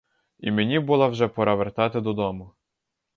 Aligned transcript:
І 0.39 0.51
мені 0.51 0.79
була 0.79 1.07
вже 1.07 1.27
пора 1.27 1.55
вертати 1.55 2.01
додому. 2.01 2.53